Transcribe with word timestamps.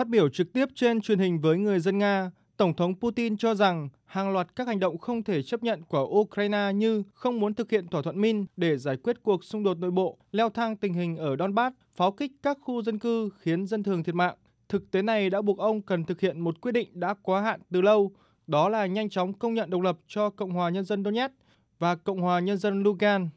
Phát 0.00 0.08
biểu 0.08 0.28
trực 0.28 0.52
tiếp 0.52 0.68
trên 0.74 1.00
truyền 1.00 1.18
hình 1.18 1.40
với 1.40 1.58
người 1.58 1.80
dân 1.80 1.98
Nga, 1.98 2.30
Tổng 2.56 2.74
thống 2.74 2.94
Putin 3.00 3.36
cho 3.36 3.54
rằng 3.54 3.88
hàng 4.04 4.32
loạt 4.32 4.56
các 4.56 4.66
hành 4.66 4.80
động 4.80 4.98
không 4.98 5.22
thể 5.22 5.42
chấp 5.42 5.62
nhận 5.62 5.82
của 5.82 6.04
Ukraine 6.04 6.72
như 6.74 7.02
không 7.14 7.40
muốn 7.40 7.54
thực 7.54 7.70
hiện 7.70 7.88
thỏa 7.88 8.02
thuận 8.02 8.20
Min 8.20 8.44
để 8.56 8.76
giải 8.76 8.96
quyết 8.96 9.16
cuộc 9.22 9.44
xung 9.44 9.62
đột 9.62 9.78
nội 9.78 9.90
bộ, 9.90 10.18
leo 10.32 10.50
thang 10.50 10.76
tình 10.76 10.94
hình 10.94 11.16
ở 11.16 11.36
Donbass, 11.36 11.76
pháo 11.96 12.12
kích 12.12 12.32
các 12.42 12.58
khu 12.60 12.82
dân 12.82 12.98
cư 12.98 13.28
khiến 13.38 13.66
dân 13.66 13.82
thường 13.82 14.02
thiệt 14.02 14.14
mạng. 14.14 14.34
Thực 14.68 14.90
tế 14.90 15.02
này 15.02 15.30
đã 15.30 15.42
buộc 15.42 15.58
ông 15.58 15.82
cần 15.82 16.04
thực 16.04 16.20
hiện 16.20 16.40
một 16.40 16.60
quyết 16.60 16.72
định 16.72 16.88
đã 16.92 17.14
quá 17.22 17.42
hạn 17.42 17.60
từ 17.70 17.80
lâu, 17.80 18.12
đó 18.46 18.68
là 18.68 18.86
nhanh 18.86 19.10
chóng 19.10 19.32
công 19.32 19.54
nhận 19.54 19.70
độc 19.70 19.80
lập 19.80 19.98
cho 20.08 20.30
Cộng 20.30 20.50
hòa 20.50 20.70
Nhân 20.70 20.84
dân 20.84 21.04
Donetsk 21.04 21.34
và 21.78 21.94
Cộng 21.94 22.20
hòa 22.20 22.40
Nhân 22.40 22.58
dân 22.58 22.82
Lugan. 22.82 23.28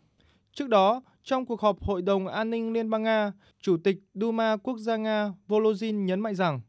Trước 0.54 0.70
đó, 0.70 1.02
trong 1.24 1.46
cuộc 1.46 1.62
họp 1.62 1.84
Hội 1.84 2.02
đồng 2.02 2.28
An 2.28 2.50
ninh 2.50 2.74
Liên 2.74 2.90
bang 2.90 3.04
Nga, 3.04 3.32
Chủ 3.62 3.78
tịch 3.84 3.98
Duma 4.14 4.58
Quốc 4.58 4.78
gia 4.78 4.98
Nga 4.98 5.34
volozhin 5.48 6.06
nhấn 6.06 6.20
mạnh 6.20 6.36
rằng 6.36 6.62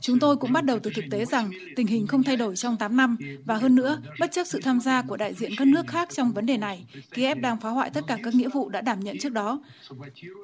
Chúng 0.00 0.18
tôi 0.18 0.36
cũng 0.36 0.52
bắt 0.52 0.64
đầu 0.64 0.78
từ 0.82 0.90
thực 0.94 1.04
tế 1.10 1.24
rằng 1.24 1.50
tình 1.76 1.86
hình 1.86 2.06
không 2.06 2.22
thay 2.22 2.36
đổi 2.36 2.56
trong 2.56 2.76
8 2.76 2.96
năm 2.96 3.16
và 3.44 3.56
hơn 3.56 3.74
nữa, 3.74 4.02
bất 4.20 4.32
chấp 4.32 4.44
sự 4.44 4.60
tham 4.62 4.80
gia 4.80 5.02
của 5.02 5.16
đại 5.16 5.34
diện 5.34 5.52
các 5.56 5.68
nước 5.68 5.86
khác 5.86 6.08
trong 6.12 6.32
vấn 6.32 6.46
đề 6.46 6.56
này, 6.56 6.84
Kiev 7.14 7.38
đang 7.38 7.60
phá 7.60 7.70
hoại 7.70 7.90
tất 7.90 8.04
cả 8.06 8.18
các 8.24 8.34
nghĩa 8.34 8.48
vụ 8.48 8.68
đã 8.68 8.80
đảm 8.80 9.00
nhận 9.00 9.18
trước 9.18 9.32
đó. 9.32 9.62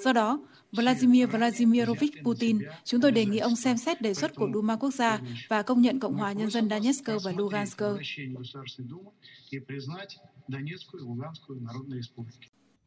Do 0.05 0.13
đó, 0.13 0.39
Vladimir 0.73 1.29
Vladimirovich 1.31 2.23
Putin, 2.25 2.59
chúng 2.85 3.01
tôi 3.01 3.13
đề 3.13 3.27
nghị 3.27 3.39
ông 3.39 3.57
xem 3.57 3.77
xét 3.77 4.01
đề 4.01 4.15
xuất 4.15 4.35
của 4.35 4.49
Duma 4.55 4.77
quốc 4.77 4.95
gia 4.95 5.21
và 5.49 5.63
công 5.63 5.83
nhận 5.83 6.01
Cộng 6.01 6.15
hòa 6.15 6.33
Nhân 6.33 6.51
dân 6.51 6.69
Donetsk 6.71 7.07
và 7.25 7.33
Lugansk. 7.37 7.83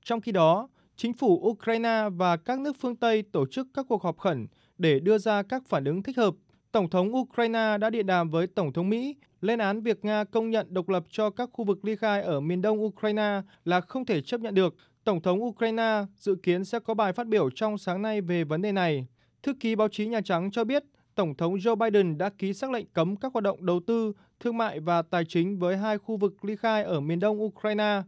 Trong 0.03 0.21
khi 0.21 0.31
đó, 0.31 0.67
chính 0.99 1.13
phủ 1.13 1.47
Ukraine 1.47 2.09
và 2.17 2.37
các 2.37 2.59
nước 2.59 2.75
phương 2.79 2.95
Tây 2.95 3.23
tổ 3.23 3.45
chức 3.45 3.67
các 3.73 3.85
cuộc 3.89 4.03
họp 4.03 4.17
khẩn 4.17 4.47
để 4.77 4.99
đưa 4.99 5.17
ra 5.17 5.43
các 5.43 5.63
phản 5.67 5.85
ứng 5.85 6.03
thích 6.03 6.17
hợp. 6.17 6.35
Tổng 6.71 6.89
thống 6.89 7.15
Ukraine 7.15 7.77
đã 7.77 7.89
điện 7.89 8.05
đàm 8.05 8.29
với 8.29 8.47
Tổng 8.47 8.73
thống 8.73 8.89
Mỹ 8.89 9.15
lên 9.41 9.59
án 9.59 9.81
việc 9.81 10.05
Nga 10.05 10.23
công 10.23 10.49
nhận 10.49 10.67
độc 10.73 10.89
lập 10.89 11.03
cho 11.09 11.29
các 11.29 11.49
khu 11.53 11.65
vực 11.65 11.85
ly 11.85 11.95
khai 11.95 12.21
ở 12.21 12.39
miền 12.39 12.61
đông 12.61 12.83
Ukraine 12.83 13.41
là 13.65 13.81
không 13.81 14.05
thể 14.05 14.21
chấp 14.21 14.41
nhận 14.41 14.55
được. 14.55 14.75
Tổng 15.03 15.21
thống 15.21 15.43
Ukraine 15.43 16.05
dự 16.17 16.35
kiến 16.43 16.65
sẽ 16.65 16.79
có 16.79 16.93
bài 16.93 17.13
phát 17.13 17.27
biểu 17.27 17.49
trong 17.49 17.77
sáng 17.77 18.01
nay 18.01 18.21
về 18.21 18.43
vấn 18.43 18.61
đề 18.61 18.71
này. 18.71 19.07
Thư 19.43 19.53
ký 19.59 19.75
báo 19.75 19.87
chí 19.87 20.07
Nhà 20.07 20.21
Trắng 20.21 20.51
cho 20.51 20.63
biết 20.63 20.83
Tổng 21.15 21.35
thống 21.35 21.55
Joe 21.55 21.75
Biden 21.75 22.17
đã 22.17 22.29
ký 22.29 22.53
xác 22.53 22.71
lệnh 22.71 22.85
cấm 22.93 23.15
các 23.15 23.33
hoạt 23.33 23.43
động 23.43 23.65
đầu 23.65 23.79
tư, 23.87 24.13
thương 24.39 24.57
mại 24.57 24.79
và 24.79 25.01
tài 25.01 25.25
chính 25.25 25.59
với 25.59 25.77
hai 25.77 25.97
khu 25.97 26.17
vực 26.17 26.45
ly 26.45 26.55
khai 26.55 26.83
ở 26.83 26.99
miền 26.99 27.19
đông 27.19 27.43
Ukraine. 27.43 28.01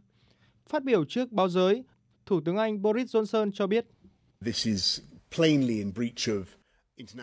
Phát 0.66 0.84
biểu 0.84 1.04
trước 1.04 1.32
báo 1.32 1.48
giới, 1.48 1.84
Thủ 2.26 2.40
tướng 2.44 2.56
Anh 2.56 2.82
Boris 2.82 3.16
Johnson 3.16 3.50
cho 3.54 3.66
biết. 3.66 3.86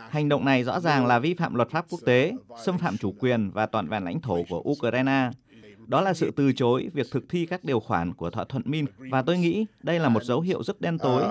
Hành 0.10 0.30
động 0.30 0.46
này 0.46 0.64
rõ 0.64 0.80
ràng 0.80 1.06
là 1.06 1.20
vi 1.20 1.34
phạm 1.34 1.56
luật 1.56 1.70
pháp 1.70 1.86
quốc 1.90 2.00
tế, 2.06 2.32
xâm 2.64 2.78
phạm 2.78 2.98
chủ 2.98 3.14
quyền 3.20 3.52
và 3.52 3.66
toàn 3.66 3.90
vẹn 3.90 4.04
lãnh 4.04 4.22
thổ 4.22 4.44
của 4.50 4.64
Ukraine. 4.70 5.30
Đó 5.88 6.02
là 6.02 6.14
sự 6.14 6.32
từ 6.36 6.54
chối 6.54 6.90
việc 6.94 7.08
thực 7.12 7.24
thi 7.30 7.46
các 7.46 7.64
điều 7.64 7.80
khoản 7.80 8.14
của 8.14 8.30
thỏa 8.30 8.44
thuận 8.44 8.64
Min 8.66 8.86
và 8.98 9.22
tôi 9.22 9.38
nghĩ 9.38 9.66
đây 9.84 10.00
là 10.00 10.10
một 10.10 10.24
dấu 10.24 10.42
hiệu 10.42 10.64
rất 10.64 10.82
đen 10.82 10.98
tối. 10.98 11.24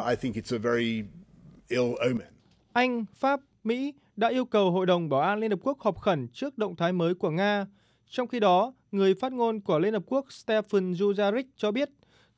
Anh, 2.72 3.05
Pháp, 3.14 3.41
Mỹ 3.64 3.94
đã 4.16 4.28
yêu 4.28 4.44
cầu 4.44 4.70
Hội 4.70 4.86
đồng 4.86 5.08
Bảo 5.08 5.20
an 5.20 5.39
Liên 5.39 5.50
Hợp 5.50 5.58
Quốc 5.62 5.80
họp 5.80 5.98
khẩn 5.98 6.28
trước 6.33 6.58
động 6.58 6.77
thái 6.77 6.92
mới 6.92 7.14
của 7.14 7.30
Nga. 7.30 7.66
Trong 8.06 8.28
khi 8.28 8.41
đó, 8.41 8.72
người 8.92 9.14
phát 9.14 9.33
ngôn 9.33 9.61
của 9.61 9.78
Liên 9.78 9.92
Hợp 9.92 10.02
Quốc 10.06 10.33
Stephen 10.33 10.92
Dujarric 10.92 11.44
cho 11.56 11.72
biết 11.72 11.89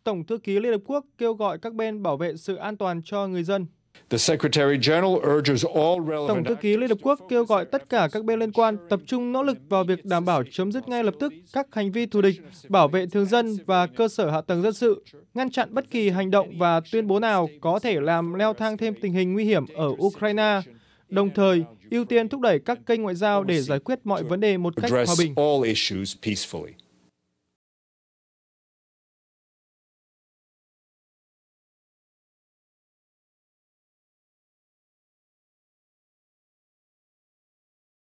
Tổng 0.05 0.25
thư 0.25 0.39
ký 0.39 0.61
Liên 0.61 0.73
Hợp 0.73 0.81
Quốc 0.87 1.05
kêu 1.19 1.35
gọi 1.35 1.59
các 1.59 1.75
bên 1.75 2.03
bảo 2.03 2.17
vệ 2.17 2.37
sự 2.37 2.57
an 2.57 2.77
toàn 2.77 3.03
cho 3.05 3.27
người 3.27 3.43
dân. 3.43 3.67
Tổng 6.29 6.45
thư 6.45 6.55
ký 6.55 6.77
Liên 6.77 6.89
Hợp 6.89 6.99
Quốc 7.03 7.21
kêu 7.29 7.45
gọi 7.45 7.65
tất 7.65 7.89
cả 7.89 8.09
các 8.13 8.25
bên 8.25 8.39
liên 8.39 8.53
quan 8.53 8.77
tập 8.89 9.01
trung 9.07 9.33
nỗ 9.33 9.43
lực 9.43 9.59
vào 9.69 9.85
việc 9.85 10.05
đảm 10.05 10.25
bảo 10.25 10.43
chấm 10.51 10.73
dứt 10.73 10.89
ngay 10.89 11.05
lập 11.05 11.15
tức 11.21 11.33
các 11.53 11.67
hành 11.73 11.93
vi 11.93 12.07
thù 12.07 12.21
địch, 12.21 12.37
bảo 12.69 12.89
vệ 12.89 13.07
thường 13.07 13.27
dân 13.27 13.57
và 13.67 13.87
cơ 13.87 14.09
sở 14.09 14.31
hạ 14.31 14.41
tầng 14.41 14.63
dân 14.63 14.73
sự, 14.73 15.05
ngăn 15.35 15.51
chặn 15.51 15.75
bất 15.75 15.91
kỳ 15.91 16.11
hành 16.11 16.31
động 16.31 16.59
và 16.59 16.81
tuyên 16.93 17.07
bố 17.07 17.21
nào 17.21 17.49
có 17.61 17.79
thể 17.79 18.01
làm 18.01 18.35
leo 18.35 18.55
thang 18.55 18.77
thêm 18.77 18.95
tình 19.01 19.13
hình 19.13 19.33
nguy 19.33 19.45
hiểm 19.45 19.65
ở 19.75 19.89
Ukraine, 19.99 20.61
đồng 21.09 21.31
thời 21.35 21.65
ưu 21.91 22.05
tiên 22.05 22.29
thúc 22.29 22.41
đẩy 22.41 22.59
các 22.59 22.79
kênh 22.87 23.03
ngoại 23.03 23.15
giao 23.15 23.45
để 23.45 23.61
giải 23.61 23.79
quyết 23.79 23.99
mọi 24.05 24.23
vấn 24.23 24.41
đề 24.41 24.59
một 24.59 24.75
cách 24.77 24.91
hòa 24.91 25.15
bình. 25.19 25.35